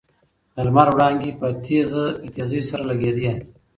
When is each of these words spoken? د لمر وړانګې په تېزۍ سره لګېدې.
د 0.53 0.55
لمر 0.67 0.87
وړانګې 0.91 1.31
په 1.39 1.47
تېزۍ 2.35 2.61
سره 2.69 2.83
لګېدې. 2.91 3.31